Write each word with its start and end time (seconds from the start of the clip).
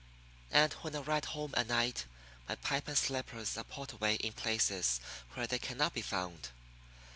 And 0.49 0.73
when 0.81 0.95
I 0.95 1.01
ride 1.01 1.25
home 1.25 1.53
at 1.55 1.67
night 1.67 2.05
my 2.49 2.55
pipe 2.55 2.87
and 2.87 2.97
slippers 2.97 3.55
are 3.55 3.63
put 3.63 3.91
away 3.91 4.15
in 4.15 4.33
places 4.33 4.99
where 5.35 5.45
they 5.45 5.59
cannot 5.59 5.93
be 5.93 6.01
found. 6.01 6.49